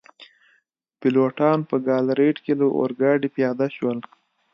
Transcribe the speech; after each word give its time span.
پیلوټان 0.99 1.59
په 1.69 1.75
ګالاریټ 1.87 2.37
کي 2.45 2.53
له 2.59 2.65
اورګاډي 2.77 3.29
پیاده 3.35 3.67
شول. 3.75 3.97